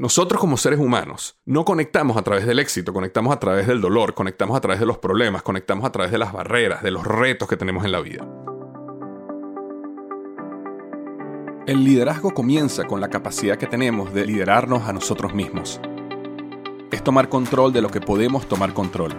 [0.00, 4.14] Nosotros como seres humanos no conectamos a través del éxito, conectamos a través del dolor,
[4.14, 7.46] conectamos a través de los problemas, conectamos a través de las barreras, de los retos
[7.46, 8.26] que tenemos en la vida.
[11.66, 15.82] El liderazgo comienza con la capacidad que tenemos de liderarnos a nosotros mismos.
[16.90, 19.12] Es tomar control de lo que podemos tomar control.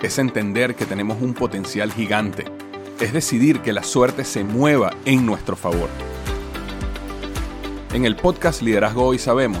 [0.00, 2.46] Es entender que tenemos un potencial gigante.
[2.98, 5.90] Es decidir que la suerte se mueva en nuestro favor.
[7.92, 9.60] En el podcast Liderazgo Hoy sabemos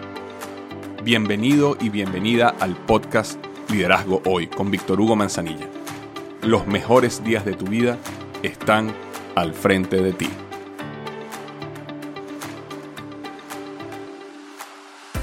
[1.03, 5.67] Bienvenido y bienvenida al podcast Liderazgo Hoy con Víctor Hugo Manzanilla.
[6.43, 7.97] Los mejores días de tu vida
[8.43, 8.93] están
[9.33, 10.29] al frente de ti.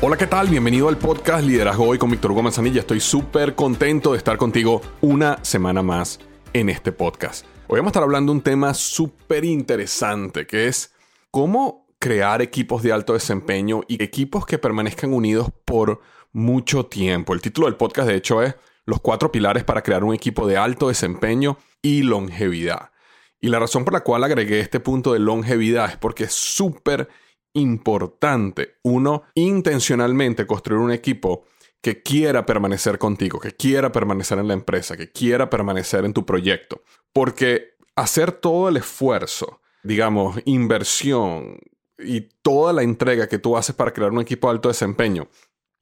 [0.03, 0.49] Hola, ¿qué tal?
[0.49, 2.81] Bienvenido al podcast Liderazgo Hoy con Víctor Hugo Manzanilla.
[2.81, 6.19] Estoy súper contento de estar contigo una semana más
[6.55, 7.47] en este podcast.
[7.69, 10.93] Hoy vamos a estar hablando de un tema súper interesante que es
[11.31, 16.01] cómo crear equipos de alto desempeño y equipos que permanezcan unidos por
[16.33, 17.33] mucho tiempo.
[17.33, 18.55] El título del podcast, de hecho, es
[18.85, 22.91] Los cuatro pilares para crear un equipo de alto desempeño y longevidad.
[23.41, 27.09] Y la razón por la cual agregué este punto de longevidad es porque es súper
[27.55, 31.45] importante, uno, intencionalmente construir un equipo
[31.81, 36.27] que quiera permanecer contigo, que quiera permanecer en la empresa, que quiera permanecer en tu
[36.27, 36.83] proyecto.
[37.13, 41.59] Porque hacer todo el esfuerzo, digamos, inversión,
[41.99, 45.29] y toda la entrega que tú haces para crear un equipo de alto desempeño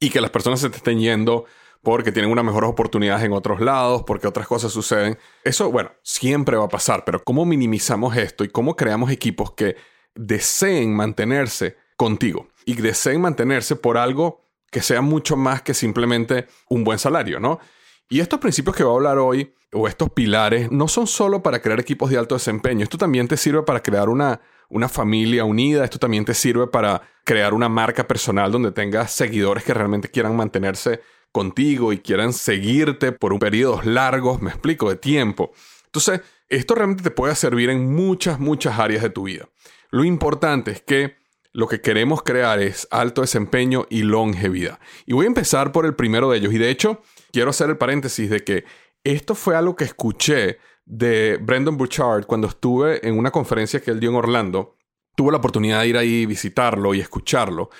[0.01, 1.45] y que las personas se te estén yendo
[1.83, 5.19] porque tienen unas mejores oportunidades en otros lados, porque otras cosas suceden.
[5.45, 9.77] Eso, bueno, siempre va a pasar, pero ¿cómo minimizamos esto y cómo creamos equipos que
[10.15, 14.41] deseen mantenerse contigo y deseen mantenerse por algo
[14.71, 17.61] que sea mucho más que simplemente un buen salario, ¿no?
[18.09, 21.61] Y estos principios que voy a hablar hoy, o estos pilares, no son solo para
[21.61, 25.85] crear equipos de alto desempeño, esto también te sirve para crear una una familia unida.
[25.85, 30.37] Esto también te sirve para crear una marca personal donde tengas seguidores que realmente quieran
[30.37, 31.01] mantenerse
[31.33, 35.53] contigo y quieran seguirte por un periodos largos, me explico, de tiempo.
[35.85, 39.49] Entonces, esto realmente te puede servir en muchas, muchas áreas de tu vida.
[39.91, 41.17] Lo importante es que
[41.53, 44.79] lo que queremos crear es alto desempeño y longevidad.
[45.07, 46.53] Y voy a empezar por el primero de ellos.
[46.53, 47.01] Y de hecho,
[47.33, 48.65] quiero hacer el paréntesis de que
[49.05, 54.01] esto fue algo que escuché de Brendan Burchard cuando estuve en una conferencia que él
[54.01, 54.77] dio en Orlando.
[55.15, 57.71] Tuve la oportunidad de ir ahí, visitarlo y escucharlo.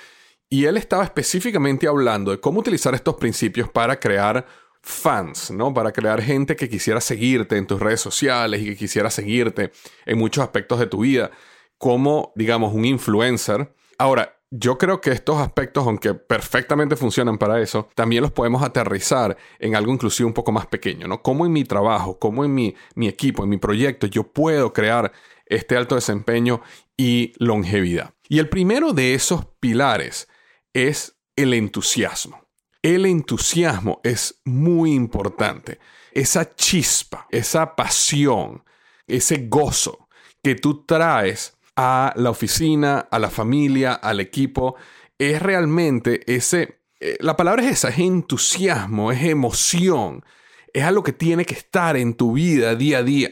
[0.49, 4.45] Y él estaba específicamente hablando de cómo utilizar estos principios para crear
[4.81, 5.73] fans, ¿no?
[5.73, 9.71] Para crear gente que quisiera seguirte en tus redes sociales y que quisiera seguirte
[10.05, 11.31] en muchos aspectos de tu vida,
[11.77, 13.73] como, digamos, un influencer.
[13.97, 19.35] Ahora, yo creo que estos aspectos, aunque perfectamente funcionan para eso, también los podemos aterrizar
[19.59, 21.21] en algo inclusive un poco más pequeño, ¿no?
[21.21, 25.11] Cómo en mi trabajo, cómo en mi, mi equipo, en mi proyecto, yo puedo crear
[25.45, 26.61] este alto desempeño
[26.95, 28.13] y longevidad.
[28.29, 30.27] Y el primero de esos pilares
[30.73, 32.47] es el entusiasmo.
[32.81, 35.79] El entusiasmo es muy importante.
[36.11, 38.63] Esa chispa, esa pasión,
[39.07, 40.07] ese gozo
[40.41, 44.75] que tú traes a la oficina, a la familia, al equipo,
[45.19, 50.25] es realmente ese, eh, la palabra es esa, es entusiasmo, es emoción,
[50.73, 53.29] es algo que tiene que estar en tu vida día a día.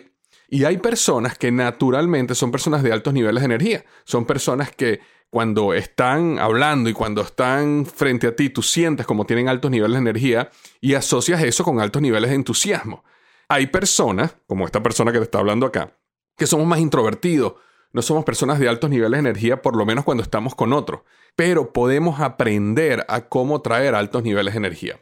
[0.47, 4.99] Y hay personas que naturalmente son personas de altos niveles de energía, son personas que
[5.31, 9.95] cuando están hablando y cuando están frente a ti, tú sientes como tienen altos niveles
[9.95, 13.03] de energía y asocias eso con altos niveles de entusiasmo.
[13.49, 15.97] Hay personas, como esta persona que te está hablando acá,
[16.37, 17.55] que somos más introvertidos,
[17.95, 21.03] no somos personas de altos niveles de energía, por lo menos cuando estamos con otros,
[21.37, 24.99] pero podemos aprender a cómo traer altos niveles de energía.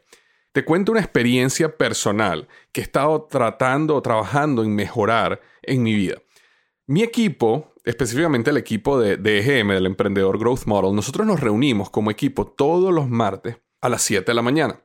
[0.51, 5.95] Te cuento una experiencia personal que he estado tratando o trabajando en mejorar en mi
[5.95, 6.21] vida.
[6.85, 11.89] Mi equipo, específicamente el equipo de, de EGM, del Emprendedor Growth Model, nosotros nos reunimos
[11.89, 14.83] como equipo todos los martes a las 7 de la mañana.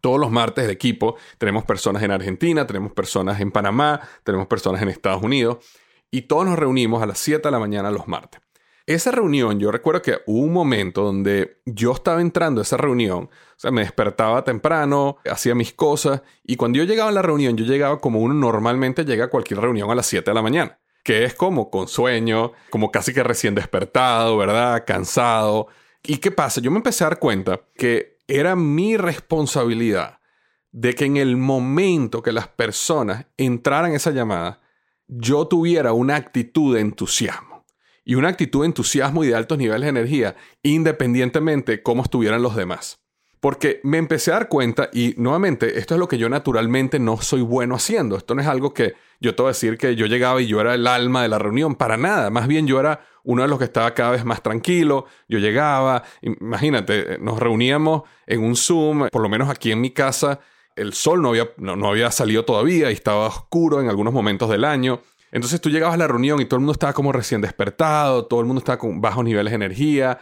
[0.00, 4.80] Todos los martes el equipo tenemos personas en Argentina, tenemos personas en Panamá, tenemos personas
[4.80, 5.58] en Estados Unidos
[6.10, 8.40] y todos nos reunimos a las 7 de la mañana los martes.
[8.86, 13.24] Esa reunión, yo recuerdo que hubo un momento donde yo estaba entrando a esa reunión,
[13.24, 17.56] o sea, me despertaba temprano, hacía mis cosas, y cuando yo llegaba a la reunión,
[17.56, 20.80] yo llegaba como uno normalmente llega a cualquier reunión a las 7 de la mañana,
[21.04, 24.84] que es como con sueño, como casi que recién despertado, ¿verdad?
[24.86, 25.68] Cansado.
[26.02, 26.60] ¿Y qué pasa?
[26.60, 30.18] Yo me empecé a dar cuenta que era mi responsabilidad
[30.72, 34.59] de que en el momento que las personas entraran en esa llamada,
[35.10, 37.64] yo tuviera una actitud de entusiasmo.
[38.04, 42.42] Y una actitud de entusiasmo y de altos niveles de energía, independientemente de cómo estuvieran
[42.42, 43.00] los demás.
[43.40, 47.16] Porque me empecé a dar cuenta, y nuevamente, esto es lo que yo naturalmente no
[47.16, 48.16] soy bueno haciendo.
[48.16, 50.60] Esto no es algo que yo te voy a decir que yo llegaba y yo
[50.60, 52.30] era el alma de la reunión, para nada.
[52.30, 55.06] Más bien yo era uno de los que estaba cada vez más tranquilo.
[55.28, 60.40] Yo llegaba, imagínate, nos reuníamos en un Zoom, por lo menos aquí en mi casa,
[60.76, 64.64] el sol no había, no, había salido todavía y estaba oscuro en algunos momentos del
[64.64, 65.00] año.
[65.32, 68.40] Entonces tú llegabas a la reunión y todo el mundo estaba como recién despertado, todo
[68.40, 70.18] el mundo estaba con bajos niveles de energía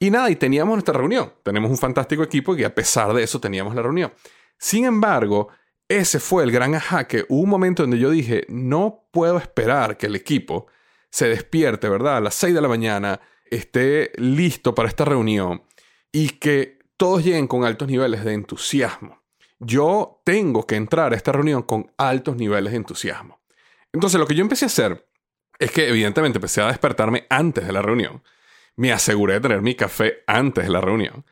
[0.00, 1.32] y nada, y teníamos nuestra reunión.
[1.42, 4.12] Tenemos un fantástico equipo y a pesar de eso teníamos la reunión.
[4.56, 5.48] Sin embargo,
[5.88, 9.96] ese fue el gran ajá que hubo un momento donde yo dije, no puedo esperar
[9.96, 10.66] que el equipo
[11.10, 12.18] se despierte, ¿verdad?
[12.18, 15.62] A las 6 de la mañana, esté listo para esta reunión
[16.12, 19.17] y que todos lleguen con altos niveles de entusiasmo.
[19.58, 23.40] Yo tengo que entrar a esta reunión con altos niveles de entusiasmo.
[23.92, 25.08] Entonces lo que yo empecé a hacer
[25.58, 28.22] es que evidentemente empecé a despertarme antes de la reunión
[28.78, 31.26] me aseguré de tener mi café antes de la reunión.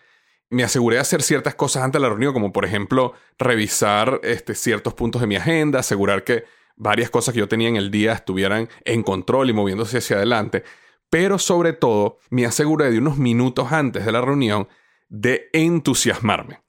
[0.51, 4.57] Me aseguré de hacer ciertas cosas antes de la reunión, como por ejemplo revisar este,
[4.57, 6.45] ciertos puntos de mi agenda, asegurar que
[6.75, 10.65] varias cosas que yo tenía en el día estuvieran en control y moviéndose hacia adelante.
[11.09, 14.67] Pero sobre todo, me aseguré de unos minutos antes de la reunión
[15.09, 16.66] de entusiasmarme.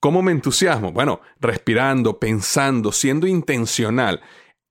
[0.00, 0.92] ¿Cómo me entusiasmo?
[0.92, 4.22] Bueno, respirando, pensando, siendo intencional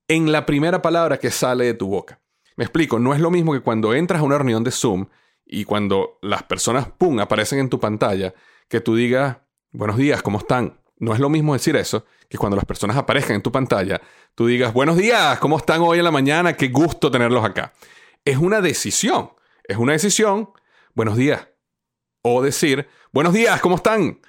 [0.08, 2.20] en la primera palabra que sale de tu boca.
[2.58, 5.06] Me explico, no es lo mismo que cuando entras a una reunión de Zoom
[5.46, 8.34] y cuando las personas, ¡pum!, aparecen en tu pantalla,
[8.68, 9.38] que tú digas,
[9.72, 10.82] buenos días, ¿cómo están?
[10.98, 14.02] No es lo mismo decir eso que cuando las personas aparezcan en tu pantalla,
[14.34, 16.54] tú digas, buenos días, ¿cómo están hoy en la mañana?
[16.54, 17.74] Qué gusto tenerlos acá.
[18.26, 19.32] Es una decisión,
[19.64, 20.50] es una decisión,
[20.96, 21.48] buenos días.
[22.24, 24.20] O decir, buenos días, ¿cómo están?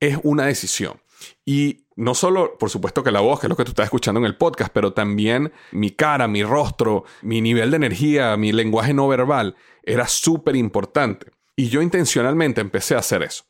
[0.00, 1.00] Es una decisión.
[1.44, 4.20] Y no solo, por supuesto que la voz, que es lo que tú estás escuchando
[4.20, 8.94] en el podcast, pero también mi cara, mi rostro, mi nivel de energía, mi lenguaje
[8.94, 11.32] no verbal, era súper importante.
[11.56, 13.44] Y yo intencionalmente empecé a hacer eso.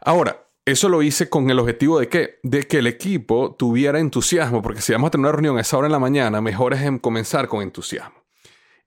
[0.00, 4.62] Ahora, eso lo hice con el objetivo de que, de que el equipo tuviera entusiasmo,
[4.62, 6.88] porque si vamos a tener una reunión a esa hora en la mañana, mejor es
[7.00, 8.22] comenzar con entusiasmo.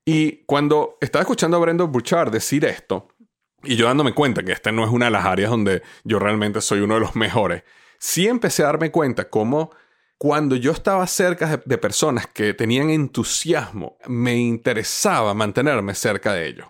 [0.05, 3.09] Y cuando estaba escuchando a Brendan Burchard decir esto,
[3.65, 6.61] y yo dándome cuenta que esta no es una de las áreas donde yo realmente
[6.61, 7.63] soy uno de los mejores,
[7.99, 9.71] sí empecé a darme cuenta cómo
[10.17, 16.67] cuando yo estaba cerca de personas que tenían entusiasmo, me interesaba mantenerme cerca de ellos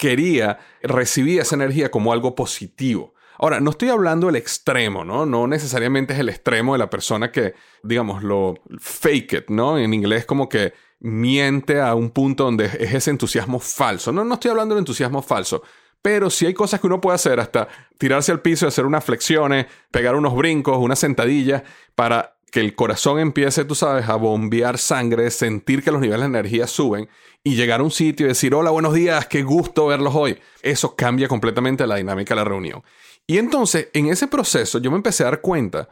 [0.00, 3.14] quería recibir esa energía como algo positivo.
[3.38, 5.26] Ahora, no estoy hablando del extremo, ¿no?
[5.26, 9.78] No necesariamente es el extremo de la persona que, digamos, lo fake it, ¿no?
[9.78, 14.10] En inglés como que miente a un punto donde es ese entusiasmo falso.
[14.10, 15.62] No, no estoy hablando del entusiasmo falso.
[16.02, 17.68] Pero sí hay cosas que uno puede hacer, hasta
[17.98, 21.62] tirarse al piso y hacer unas flexiones, pegar unos brincos, unas sentadillas,
[21.94, 26.38] para que el corazón empiece, tú sabes, a bombear sangre, sentir que los niveles de
[26.38, 27.08] energía suben
[27.44, 30.38] y llegar a un sitio y decir, hola, buenos días, qué gusto verlos hoy.
[30.62, 32.82] Eso cambia completamente la dinámica de la reunión.
[33.26, 35.88] Y entonces, en ese proceso, yo me empecé a dar cuenta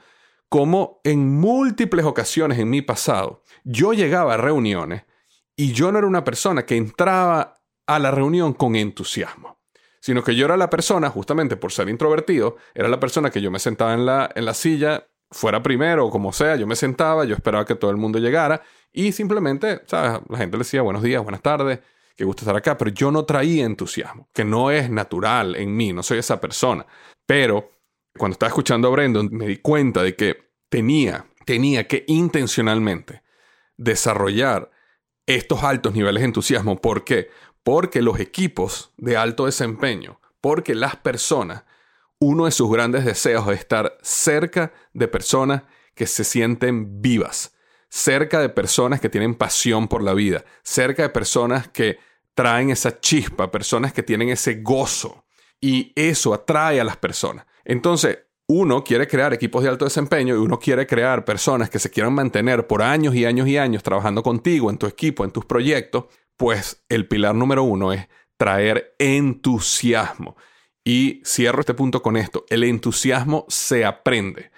[0.48, 5.04] cómo en múltiples ocasiones en mi pasado, yo llegaba a reuniones
[5.56, 9.57] y yo no era una persona que entraba a la reunión con entusiasmo,
[10.00, 13.50] sino que yo era la persona, justamente por ser introvertido, era la persona que yo
[13.50, 17.24] me sentaba en la, en la silla fuera primero o como sea, yo me sentaba,
[17.24, 18.62] yo esperaba que todo el mundo llegara
[18.92, 20.20] y simplemente, ¿sabes?
[20.28, 21.80] La gente le decía buenos días, buenas tardes,
[22.16, 25.92] qué gusto estar acá, pero yo no traía entusiasmo, que no es natural en mí,
[25.92, 26.86] no soy esa persona.
[27.26, 27.70] Pero
[28.16, 33.22] cuando estaba escuchando a Brendan, me di cuenta de que tenía, tenía que intencionalmente
[33.76, 34.70] desarrollar
[35.26, 36.80] estos altos niveles de entusiasmo.
[36.80, 37.28] ¿Por qué?
[37.68, 41.64] Porque los equipos de alto desempeño, porque las personas
[42.18, 47.54] uno de sus grandes deseos es estar cerca de personas que se sienten vivas,
[47.90, 51.98] cerca de personas que tienen pasión por la vida, cerca de personas que
[52.34, 55.26] traen esa chispa, personas que tienen ese gozo.
[55.60, 57.44] Y eso atrae a las personas.
[57.66, 61.90] Entonces, uno quiere crear equipos de alto desempeño y uno quiere crear personas que se
[61.90, 65.44] quieran mantener por años y años y años trabajando contigo, en tu equipo, en tus
[65.44, 66.06] proyectos,
[66.38, 70.36] pues el pilar número uno es traer entusiasmo.
[70.84, 72.46] Y cierro este punto con esto.
[72.48, 74.50] El entusiasmo se aprende.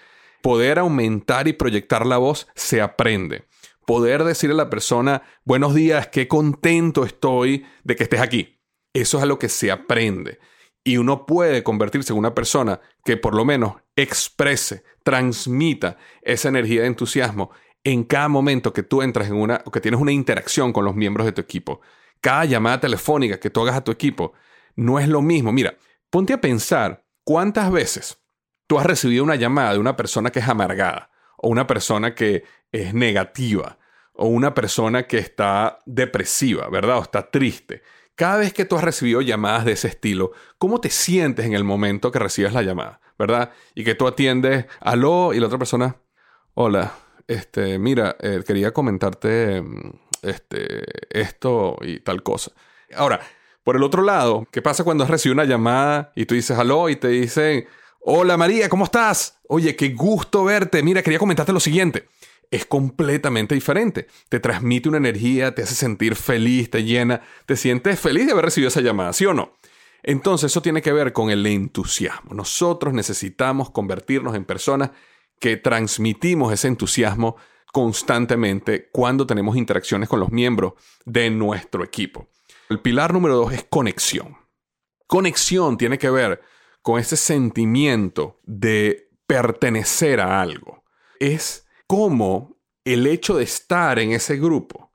[0.42, 3.46] Poder aumentar y proyectar la voz se aprende.
[3.84, 8.60] Poder decirle a la persona, buenos días, qué contento estoy de que estés aquí.
[8.92, 10.38] Eso es a lo que se aprende.
[10.84, 16.82] Y uno puede convertirse en una persona que por lo menos exprese, transmita esa energía
[16.82, 17.50] de entusiasmo
[17.84, 20.94] en cada momento que tú entras en una, o que tienes una interacción con los
[20.94, 21.80] miembros de tu equipo.
[22.20, 24.32] Cada llamada telefónica que tú hagas a tu equipo
[24.76, 25.52] no es lo mismo.
[25.52, 25.74] Mira,
[26.10, 28.20] Ponte a pensar cuántas veces
[28.66, 32.42] tú has recibido una llamada de una persona que es amargada, o una persona que
[32.72, 33.78] es negativa,
[34.12, 36.98] o una persona que está depresiva, ¿verdad?
[36.98, 37.82] O está triste.
[38.16, 41.62] Cada vez que tú has recibido llamadas de ese estilo, ¿cómo te sientes en el
[41.62, 43.52] momento que recibes la llamada, ¿verdad?
[43.76, 45.96] Y que tú atiendes, aló, y la otra persona,
[46.54, 46.92] hola,
[47.30, 52.50] este, mira, eh, quería comentarte mm, este, esto y tal cosa.
[52.96, 53.20] Ahora,
[53.62, 56.88] por el otro lado, ¿qué pasa cuando has recibido una llamada y tú dices aló
[56.88, 57.68] y te dicen,
[58.00, 59.38] hola María, ¿cómo estás?
[59.46, 60.82] Oye, qué gusto verte.
[60.82, 62.08] Mira, quería comentarte lo siguiente.
[62.50, 64.08] Es completamente diferente.
[64.28, 68.46] Te transmite una energía, te hace sentir feliz, te llena, te sientes feliz de haber
[68.46, 69.52] recibido esa llamada, ¿sí o no?
[70.02, 72.34] Entonces eso tiene que ver con el entusiasmo.
[72.34, 74.90] Nosotros necesitamos convertirnos en personas
[75.40, 77.36] que transmitimos ese entusiasmo
[77.72, 82.28] constantemente cuando tenemos interacciones con los miembros de nuestro equipo.
[82.68, 84.36] El pilar número dos es conexión.
[85.06, 86.40] Conexión tiene que ver
[86.82, 90.84] con ese sentimiento de pertenecer a algo.
[91.18, 94.92] Es como el hecho de estar en ese grupo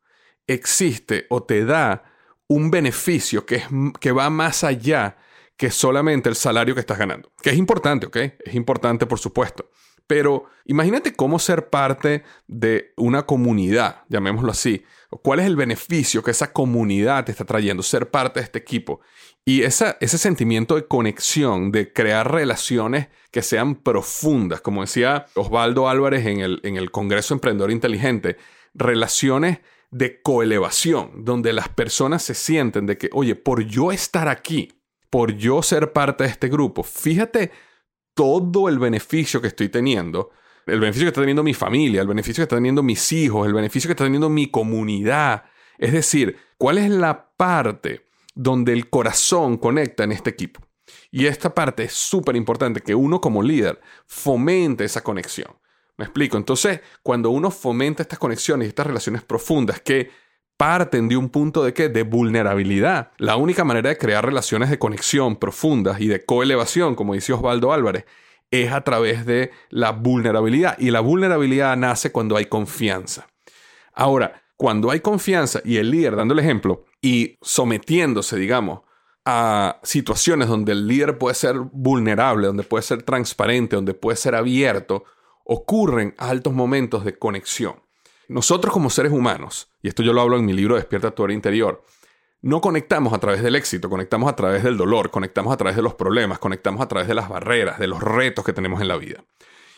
[0.47, 2.03] existe o te da
[2.47, 3.65] un beneficio que, es,
[3.99, 5.17] que va más allá
[5.57, 7.31] que solamente el salario que estás ganando.
[7.41, 8.17] Que es importante, ¿ok?
[8.45, 9.69] Es importante, por supuesto.
[10.07, 14.83] Pero imagínate cómo ser parte de una comunidad, llamémoslo así.
[15.23, 17.81] ¿Cuál es el beneficio que esa comunidad te está trayendo?
[17.81, 19.01] Ser parte de este equipo.
[19.45, 26.25] Y ese sentimiento de conexión, de crear relaciones que sean profundas, como decía Osvaldo Álvarez
[26.25, 28.37] en el, en el Congreso Emprendedor Inteligente,
[28.73, 29.59] relaciones
[29.91, 34.73] de coelevación, donde las personas se sienten de que, oye, por yo estar aquí,
[35.09, 37.51] por yo ser parte de este grupo, fíjate
[38.15, 40.31] todo el beneficio que estoy teniendo,
[40.65, 43.53] el beneficio que está teniendo mi familia, el beneficio que está teniendo mis hijos, el
[43.53, 45.43] beneficio que está teniendo mi comunidad.
[45.77, 50.61] Es decir, ¿cuál es la parte donde el corazón conecta en este equipo?
[51.11, 55.51] Y esta parte es súper importante, que uno como líder fomente esa conexión.
[55.97, 56.37] ¿Me explico?
[56.37, 60.09] Entonces, cuando uno fomenta estas conexiones y estas relaciones profundas que
[60.57, 61.89] parten de un punto de qué?
[61.89, 63.11] De vulnerabilidad.
[63.17, 67.73] La única manera de crear relaciones de conexión profundas y de coelevación, como dice Osvaldo
[67.73, 68.05] Álvarez,
[68.51, 70.77] es a través de la vulnerabilidad.
[70.79, 73.27] Y la vulnerabilidad nace cuando hay confianza.
[73.93, 78.81] Ahora, cuando hay confianza y el líder dando el ejemplo y sometiéndose, digamos,
[79.25, 84.35] a situaciones donde el líder puede ser vulnerable, donde puede ser transparente, donde puede ser
[84.35, 85.03] abierto,
[85.43, 87.84] ocurren altos momentos de conexión.
[88.27, 91.33] Nosotros como seres humanos, y esto yo lo hablo en mi libro Despierta tu hora
[91.33, 91.83] interior,
[92.41, 95.81] no conectamos a través del éxito, conectamos a través del dolor, conectamos a través de
[95.81, 98.97] los problemas, conectamos a través de las barreras, de los retos que tenemos en la
[98.97, 99.23] vida.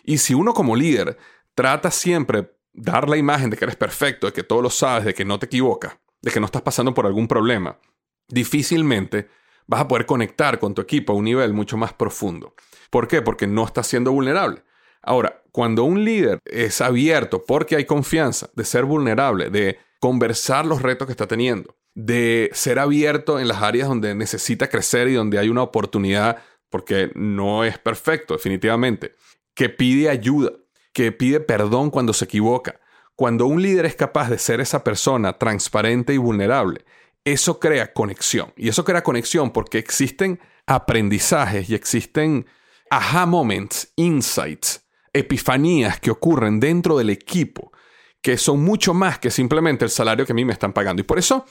[0.04, 1.18] Y si uno como líder
[1.56, 5.14] trata siempre dar la imagen de que eres perfecto, de que todo lo sabes, de
[5.14, 7.80] que no te equivocas, de que no estás pasando por algún problema,
[8.28, 9.30] difícilmente
[9.66, 12.54] vas a poder conectar con tu equipo a un nivel mucho más profundo.
[12.90, 13.22] ¿Por qué?
[13.22, 14.64] Porque no estás siendo vulnerable.
[15.08, 20.82] Ahora, cuando un líder es abierto porque hay confianza, de ser vulnerable, de conversar los
[20.82, 25.40] retos que está teniendo, de ser abierto en las áreas donde necesita crecer y donde
[25.40, 29.16] hay una oportunidad, porque no es perfecto, definitivamente,
[29.54, 30.52] que pide ayuda,
[30.92, 32.82] que pide perdón cuando se equivoca.
[33.16, 36.84] Cuando un líder es capaz de ser esa persona transparente y vulnerable,
[37.24, 38.52] eso crea conexión.
[38.58, 42.46] Y eso crea conexión porque existen aprendizajes y existen
[42.90, 44.84] aha moments, insights
[45.18, 47.72] epifanías que ocurren dentro del equipo,
[48.22, 51.02] que son mucho más que simplemente el salario que a mí me están pagando.
[51.02, 51.46] Y por eso,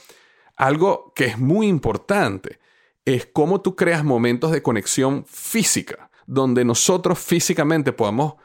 [0.55, 2.59] algo que es muy importante
[3.05, 8.35] es cómo tú creas momentos de conexión física, donde nosotros físicamente podamos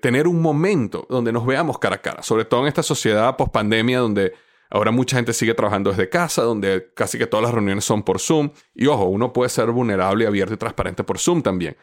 [0.00, 3.52] tener un momento donde nos veamos cara a cara, sobre todo en esta sociedad post
[3.52, 4.34] pandemia donde
[4.68, 8.20] ahora mucha gente sigue trabajando desde casa, donde casi que todas las reuniones son por
[8.20, 8.50] Zoom.
[8.74, 11.76] Y ojo, uno puede ser vulnerable, abierto y transparente por Zoom también.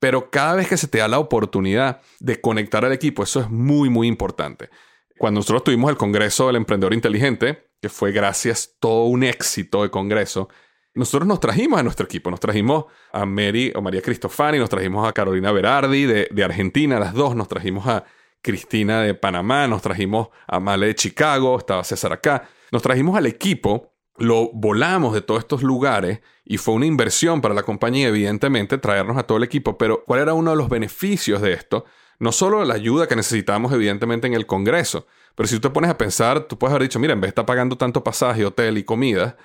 [0.00, 3.50] Pero cada vez que se te da la oportunidad de conectar al equipo, eso es
[3.50, 4.70] muy, muy importante.
[5.18, 9.90] Cuando nosotros tuvimos el Congreso del Emprendedor Inteligente, que fue gracias todo un éxito de
[9.90, 10.48] Congreso,
[10.94, 15.06] nosotros nos trajimos a nuestro equipo, nos trajimos a Mary o María Cristofani, nos trajimos
[15.06, 18.04] a Carolina Berardi de, de Argentina, las dos, nos trajimos a
[18.42, 23.26] Cristina de Panamá, nos trajimos a Male de Chicago, estaba César acá, nos trajimos al
[23.26, 23.89] equipo
[24.20, 29.16] lo volamos de todos estos lugares y fue una inversión para la compañía, evidentemente, traernos
[29.16, 29.78] a todo el equipo.
[29.78, 31.86] Pero, ¿cuál era uno de los beneficios de esto?
[32.18, 35.90] No solo la ayuda que necesitábamos, evidentemente, en el Congreso, pero si tú te pones
[35.90, 38.76] a pensar, tú puedes haber dicho, mira, en vez de estar pagando tanto pasaje, hotel
[38.76, 39.38] y comida,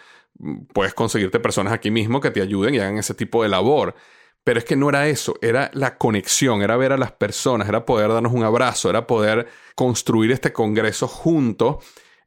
[0.73, 3.95] puedes conseguirte personas aquí mismo que te ayuden y hagan ese tipo de labor.
[4.43, 7.85] Pero es que no era eso, era la conexión, era ver a las personas, era
[7.85, 11.77] poder darnos un abrazo, era poder construir este Congreso juntos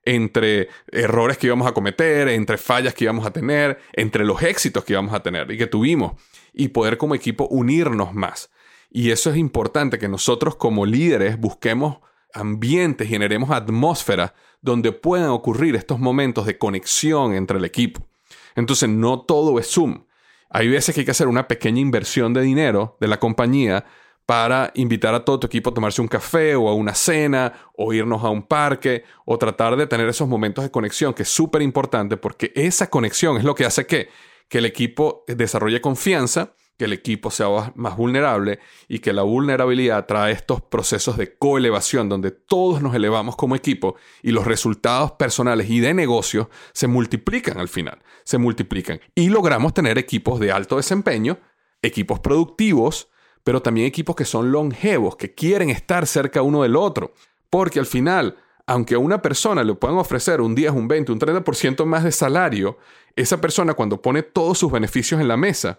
[0.05, 4.85] entre errores que íbamos a cometer, entre fallas que íbamos a tener, entre los éxitos
[4.85, 6.13] que íbamos a tener y que tuvimos,
[6.53, 8.51] y poder como equipo unirnos más.
[8.91, 11.99] Y eso es importante que nosotros como líderes busquemos
[12.33, 18.07] ambientes, generemos atmósferas donde puedan ocurrir estos momentos de conexión entre el equipo.
[18.55, 20.05] Entonces no todo es Zoom.
[20.51, 23.85] Hay veces que hay que hacer una pequeña inversión de dinero de la compañía
[24.29, 27.95] para invitar a todo tu equipo a tomarse un café o a una cena o
[27.95, 31.63] irnos a un parque o tratar de tener esos momentos de conexión que es súper
[31.63, 34.11] importante porque esa conexión es lo que hace que,
[34.51, 40.05] que el equipo desarrolle confianza que el equipo sea más vulnerable y que la vulnerabilidad
[40.05, 45.71] trae estos procesos de coelevación donde todos nos elevamos como equipo y los resultados personales
[45.71, 49.01] y de negocio se multiplican al final, se multiplican.
[49.15, 51.39] Y logramos tener equipos de alto desempeño,
[51.81, 53.09] equipos productivos,
[53.49, 57.15] pero también equipos que son longevos, que quieren estar cerca uno del otro,
[57.49, 58.37] porque al final
[58.67, 62.13] aunque a una persona le puedan ofrecer un 10, un 20, un 30% más de
[62.13, 62.77] salario,
[63.17, 65.79] esa persona cuando pone todos sus beneficios en la mesa,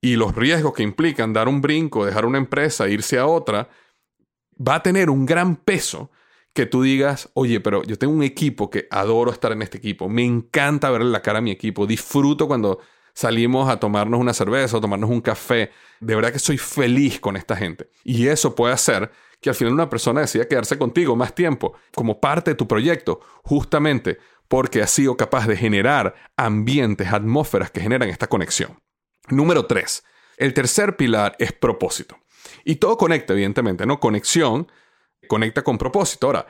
[0.00, 3.68] y los riesgos que implican dar un brinco, dejar una empresa, irse a otra,
[4.58, 6.10] va a tener un gran peso
[6.54, 10.08] que tú digas, oye, pero yo tengo un equipo que adoro estar en este equipo,
[10.08, 12.80] me encanta verle la cara a mi equipo, disfruto cuando
[13.14, 17.36] salimos a tomarnos una cerveza o tomarnos un café, de verdad que soy feliz con
[17.36, 17.88] esta gente.
[18.02, 22.20] Y eso puede hacer que al final una persona decida quedarse contigo más tiempo como
[22.20, 24.18] parte de tu proyecto, justamente
[24.48, 28.80] porque ha sido capaz de generar ambientes, atmósferas que generan esta conexión.
[29.28, 30.04] Número tres,
[30.36, 32.18] el tercer pilar es propósito.
[32.64, 34.00] Y todo conecta, evidentemente, ¿no?
[34.00, 34.70] Conexión
[35.28, 36.26] conecta con propósito.
[36.26, 36.46] Ahora,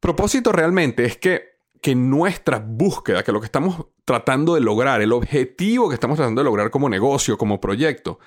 [0.00, 5.12] propósito realmente es que, que nuestra búsqueda, que lo que estamos tratando de lograr, el
[5.12, 8.18] objetivo que estamos tratando de lograr como negocio, como proyecto,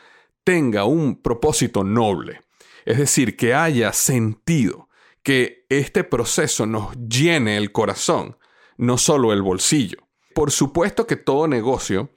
[0.46, 2.40] tenga un propósito noble.
[2.86, 4.88] Es decir, que haya sentido,
[5.24, 8.38] que este proceso nos llene el corazón,
[8.78, 9.98] no solo el bolsillo.
[10.34, 12.10] Por supuesto que todo negocio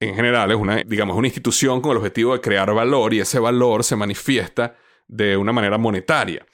[0.00, 3.38] en general es una, digamos, una institución con el objetivo de crear valor y ese
[3.38, 4.76] valor se manifiesta
[5.08, 6.44] de una manera monetaria.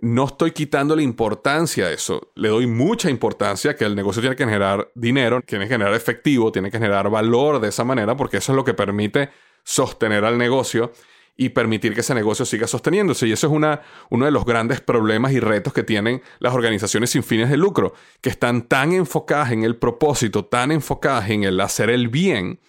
[0.00, 2.30] No estoy quitando la importancia de eso.
[2.34, 6.52] Le doy mucha importancia que el negocio tiene que generar dinero, tiene que generar efectivo,
[6.52, 9.30] tiene que generar valor de esa manera, porque eso es lo que permite
[9.64, 10.92] sostener al negocio
[11.36, 13.26] y permitir que ese negocio siga sosteniéndose.
[13.26, 17.10] Y eso es una, uno de los grandes problemas y retos que tienen las organizaciones
[17.10, 21.60] sin fines de lucro, que están tan enfocadas en el propósito, tan enfocadas en el
[21.60, 22.60] hacer el bien,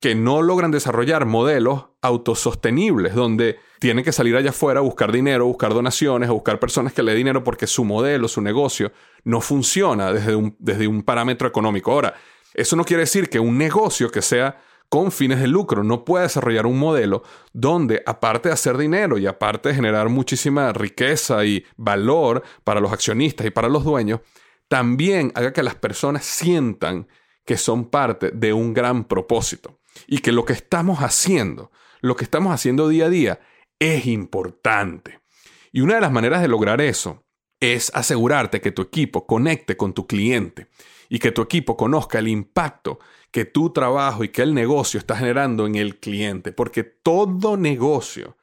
[0.00, 5.46] que no logran desarrollar modelos autosostenibles, donde tienen que salir allá afuera a buscar dinero,
[5.46, 8.92] buscar donaciones, a buscar personas que le den dinero porque su modelo, su negocio,
[9.24, 11.92] no funciona desde un, desde un parámetro económico.
[11.92, 12.14] Ahora,
[12.52, 16.24] eso no quiere decir que un negocio que sea con fines de lucro no pueda
[16.24, 17.22] desarrollar un modelo
[17.54, 22.92] donde, aparte de hacer dinero y aparte de generar muchísima riqueza y valor para los
[22.92, 24.20] accionistas y para los dueños,
[24.68, 27.08] también haga que las personas sientan
[27.46, 31.70] que son parte de un gran propósito y que lo que estamos haciendo,
[32.04, 33.40] lo que estamos haciendo día a día,
[33.78, 35.20] es importante.
[35.72, 37.24] Y una de las maneras de lograr eso
[37.60, 40.66] es asegurarte que tu equipo conecte con tu cliente
[41.08, 42.98] y que tu equipo conozca el impacto
[43.30, 48.36] que tu trabajo y que el negocio está generando en el cliente, porque todo negocio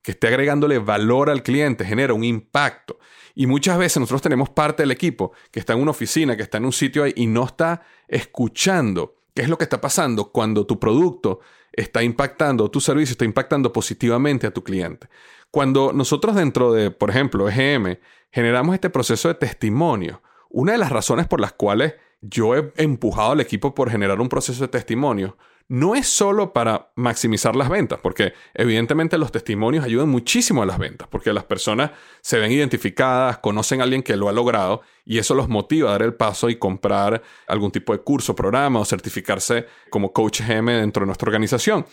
[0.00, 3.00] que esté agregándole valor al cliente genera un impacto.
[3.34, 6.58] Y muchas veces nosotros tenemos parte del equipo que está en una oficina, que está
[6.58, 10.66] en un sitio ahí y no está escuchando ¿Qué es lo que está pasando cuando
[10.66, 11.38] tu producto
[11.78, 15.08] está impactando, tu servicio está impactando positivamente a tu cliente?
[15.50, 17.98] Cuando nosotros dentro de, por ejemplo, EGM,
[18.30, 23.32] generamos este proceso de testimonio, una de las razones por las cuales yo he empujado
[23.32, 25.36] al equipo por generar un proceso de testimonio
[25.68, 30.78] no es solo para maximizar las ventas, porque evidentemente los testimonios ayudan muchísimo a las
[30.78, 31.90] ventas, porque las personas
[32.22, 35.92] se ven identificadas, conocen a alguien que lo ha logrado y eso los motiva a
[35.92, 40.72] dar el paso y comprar algún tipo de curso, programa o certificarse como coach GM
[40.72, 41.84] dentro de nuestra organización.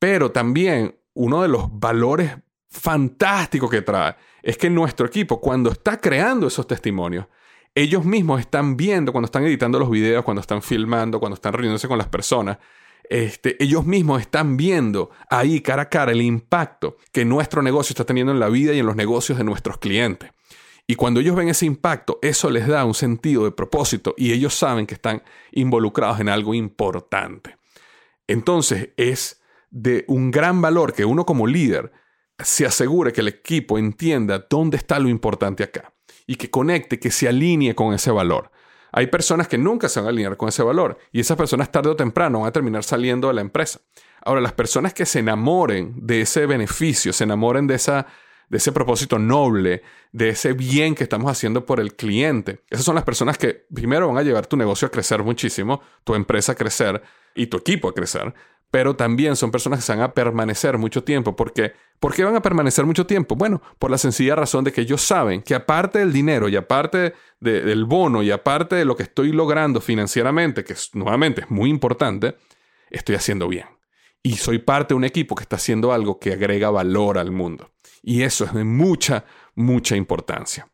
[0.00, 2.36] Pero también uno de los valores
[2.68, 7.26] fantásticos que trae es que nuestro equipo, cuando está creando esos testimonios,
[7.74, 11.88] ellos mismos están viendo cuando están editando los videos, cuando están filmando, cuando están reuniéndose
[11.88, 12.58] con las personas,
[13.08, 18.04] este, ellos mismos están viendo ahí cara a cara el impacto que nuestro negocio está
[18.04, 20.30] teniendo en la vida y en los negocios de nuestros clientes.
[20.86, 24.54] Y cuando ellos ven ese impacto, eso les da un sentido de propósito y ellos
[24.54, 27.56] saben que están involucrados en algo importante.
[28.26, 31.92] Entonces es de un gran valor que uno como líder
[32.38, 35.92] se asegure que el equipo entienda dónde está lo importante acá
[36.26, 38.50] y que conecte, que se alinee con ese valor.
[38.92, 41.90] Hay personas que nunca se van a alinear con ese valor y esas personas tarde
[41.90, 43.80] o temprano van a terminar saliendo de la empresa.
[44.24, 48.06] Ahora, las personas que se enamoren de ese beneficio, se enamoren de, esa,
[48.48, 52.94] de ese propósito noble, de ese bien que estamos haciendo por el cliente, esas son
[52.94, 56.54] las personas que primero van a llevar tu negocio a crecer muchísimo, tu empresa a
[56.54, 57.02] crecer
[57.34, 58.32] y tu equipo a crecer,
[58.70, 61.36] pero también son personas que van a permanecer mucho tiempo.
[61.36, 63.36] Porque, ¿Por qué van a permanecer mucho tiempo?
[63.36, 67.14] Bueno, por la sencilla razón de que ellos saben que aparte del dinero y aparte
[67.40, 72.36] del bono y aparte de lo que estoy logrando financieramente, que nuevamente es muy importante,
[72.90, 73.66] estoy haciendo bien.
[74.22, 77.70] Y soy parte de un equipo que está haciendo algo que agrega valor al mundo.
[78.02, 79.24] Y eso es de mucha,
[79.54, 80.68] mucha importancia.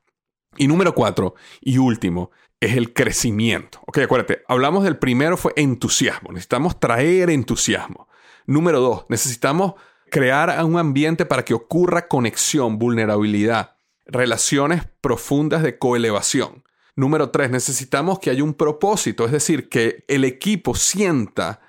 [0.56, 3.80] Y número cuatro y último es el crecimiento.
[3.86, 6.30] Ok, acuérdate, hablamos del primero fue entusiasmo.
[6.30, 8.08] Necesitamos traer entusiasmo.
[8.46, 9.74] Número dos, necesitamos
[10.10, 16.64] crear un ambiente para que ocurra conexión, vulnerabilidad, relaciones profundas de coelevación.
[16.96, 21.60] Número tres, necesitamos que haya un propósito, es decir, que el equipo sienta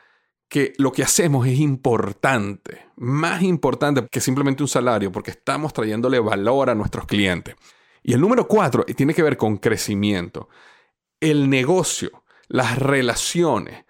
[0.49, 6.19] que lo que hacemos es importante, más importante que simplemente un salario, porque estamos trayéndole
[6.19, 7.55] valor a nuestros clientes.
[8.03, 10.49] Y el número cuatro tiene que ver con crecimiento
[11.21, 13.85] el negocio, las relaciones,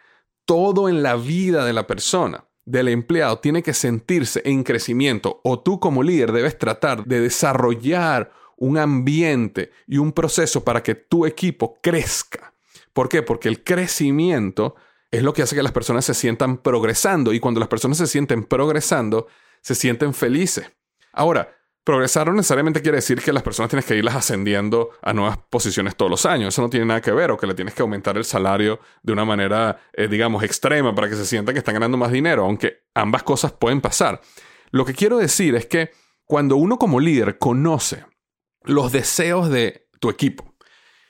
[0.46, 5.60] todo en la vida de la persona, del empleado, tiene que sentirse en crecimiento o
[5.60, 11.26] tú como líder debes tratar de desarrollar un ambiente y un proceso para que tu
[11.26, 12.54] equipo crezca.
[12.94, 13.24] ¿Por qué?
[13.24, 14.76] Porque el crecimiento
[15.10, 18.08] es lo que hace que las personas se sientan progresando y cuando las personas se
[18.08, 19.28] sienten progresando,
[19.62, 20.72] se sienten felices.
[21.12, 25.40] Ahora, Progresar no necesariamente quiere decir que las personas tienes que irlas ascendiendo a nuevas
[25.50, 26.54] posiciones todos los años.
[26.54, 27.32] Eso no tiene nada que ver.
[27.32, 31.10] O que le tienes que aumentar el salario de una manera, eh, digamos, extrema para
[31.10, 32.46] que se sientan que están ganando más dinero.
[32.46, 34.22] Aunque ambas cosas pueden pasar.
[34.70, 35.92] Lo que quiero decir es que
[36.26, 38.06] cuando uno como líder conoce
[38.64, 40.56] los deseos de tu equipo,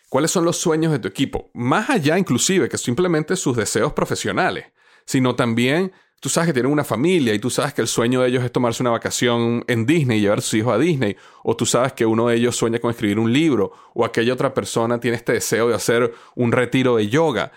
[0.09, 4.65] cuáles son los sueños de tu equipo, más allá inclusive que simplemente sus deseos profesionales,
[5.05, 8.29] sino también tú sabes que tienen una familia y tú sabes que el sueño de
[8.29, 11.57] ellos es tomarse una vacación en Disney y llevar a sus hijos a Disney, o
[11.57, 14.99] tú sabes que uno de ellos sueña con escribir un libro, o aquella otra persona
[14.99, 17.51] tiene este deseo de hacer un retiro de yoga,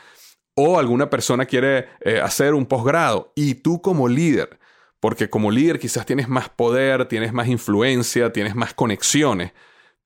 [0.56, 4.58] o alguna persona quiere eh, hacer un posgrado, y tú como líder,
[4.98, 9.52] porque como líder quizás tienes más poder, tienes más influencia, tienes más conexiones,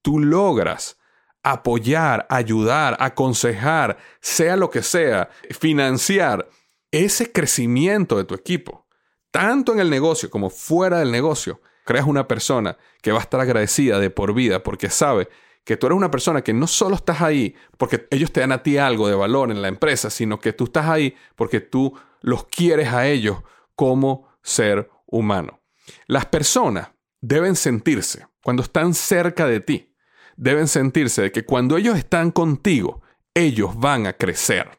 [0.03, 0.99] tú logras
[1.45, 6.49] apoyar, ayudar, aconsejar, sea lo que sea, financiar
[6.91, 8.87] ese crecimiento de tu equipo,
[9.31, 13.41] tanto en el negocio como fuera del negocio, creas una persona que va a estar
[13.41, 15.29] agradecida de por vida porque sabe
[15.65, 18.63] que tú eres una persona que no solo estás ahí porque ellos te dan a
[18.63, 22.45] ti algo de valor en la empresa, sino que tú estás ahí porque tú los
[22.47, 23.39] quieres a ellos
[23.75, 25.61] como ser humano.
[26.07, 29.95] Las personas deben sentirse, cuando están cerca de ti,
[30.37, 33.03] deben sentirse de que cuando ellos están contigo,
[33.35, 34.79] ellos van a crecer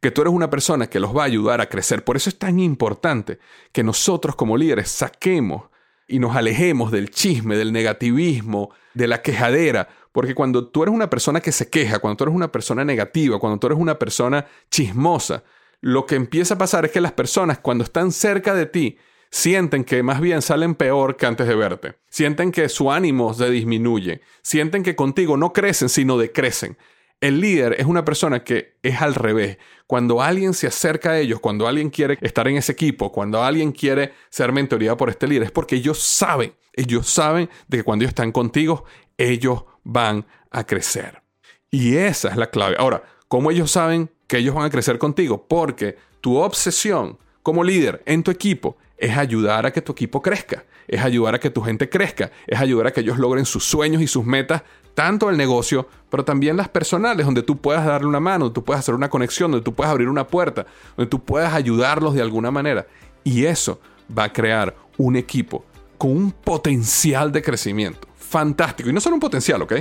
[0.00, 2.04] que tú eres una persona que los va a ayudar a crecer.
[2.04, 3.38] Por eso es tan importante
[3.72, 5.64] que nosotros como líderes saquemos
[6.06, 11.10] y nos alejemos del chisme, del negativismo, de la quejadera, porque cuando tú eres una
[11.10, 14.46] persona que se queja, cuando tú eres una persona negativa, cuando tú eres una persona
[14.70, 15.44] chismosa,
[15.80, 18.98] lo que empieza a pasar es que las personas cuando están cerca de ti
[19.30, 23.50] sienten que más bien salen peor que antes de verte, sienten que su ánimo se
[23.50, 26.78] disminuye, sienten que contigo no crecen, sino decrecen.
[27.20, 29.58] El líder es una persona que es al revés.
[29.86, 33.72] Cuando alguien se acerca a ellos, cuando alguien quiere estar en ese equipo, cuando alguien
[33.72, 38.04] quiere ser mentoreado por este líder, es porque ellos saben, ellos saben de que cuando
[38.04, 38.84] ellos están contigo,
[39.16, 41.22] ellos van a crecer.
[41.70, 42.76] Y esa es la clave.
[42.78, 45.46] Ahora, ¿cómo ellos saben que ellos van a crecer contigo?
[45.48, 50.64] Porque tu obsesión como líder en tu equipo es ayudar a que tu equipo crezca,
[50.86, 54.02] es ayudar a que tu gente crezca, es ayudar a que ellos logren sus sueños
[54.02, 54.62] y sus metas
[54.98, 58.64] tanto el negocio, pero también las personales, donde tú puedas darle una mano, donde tú
[58.64, 62.20] puedas hacer una conexión, donde tú puedas abrir una puerta, donde tú puedas ayudarlos de
[62.20, 62.84] alguna manera.
[63.22, 63.80] Y eso
[64.18, 65.64] va a crear un equipo
[65.98, 68.90] con un potencial de crecimiento fantástico.
[68.90, 69.74] Y no solo un potencial, ¿ok?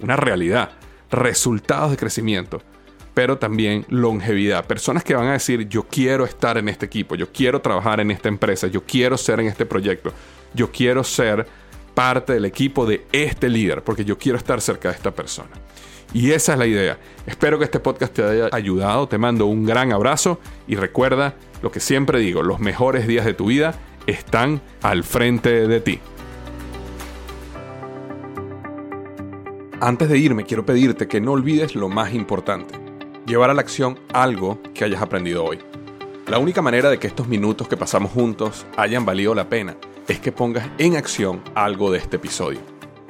[0.00, 0.72] Una realidad,
[1.10, 2.60] resultados de crecimiento,
[3.14, 4.66] pero también longevidad.
[4.66, 8.10] Personas que van a decir, yo quiero estar en este equipo, yo quiero trabajar en
[8.10, 10.12] esta empresa, yo quiero ser en este proyecto,
[10.52, 11.46] yo quiero ser
[11.94, 15.50] parte del equipo de este líder, porque yo quiero estar cerca de esta persona.
[16.12, 16.98] Y esa es la idea.
[17.26, 19.06] Espero que este podcast te haya ayudado.
[19.06, 23.34] Te mando un gran abrazo y recuerda lo que siempre digo, los mejores días de
[23.34, 23.74] tu vida
[24.06, 26.00] están al frente de ti.
[29.80, 32.74] Antes de irme, quiero pedirte que no olvides lo más importante,
[33.26, 35.58] llevar a la acción algo que hayas aprendido hoy.
[36.26, 39.76] La única manera de que estos minutos que pasamos juntos hayan valido la pena
[40.10, 42.58] es que pongas en acción algo de este episodio.